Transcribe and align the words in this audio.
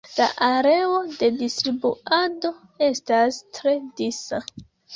La 0.11 0.25
areo 0.45 0.95
de 1.17 1.29
distribuado 1.41 2.53
estas 2.89 3.41
tre 3.61 3.79
disa. 4.03 4.45